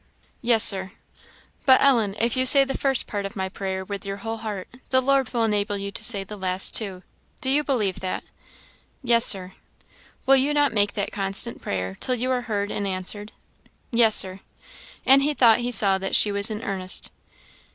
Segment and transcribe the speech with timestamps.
[0.41, 0.93] "Yes, Sir."
[1.67, 4.67] "But, Ellen, if you say the first part of my prayer with your whole heart,
[4.89, 7.03] the Lord will enable you to say the last too
[7.39, 8.23] do you believe that?"
[9.03, 9.53] "Yes, Sir."
[10.25, 13.31] "Will you not make that your constant prayer till you are heard and answered?"
[13.91, 14.39] "Yes, Sir."
[15.05, 17.11] And he thought he saw that she was in earnest.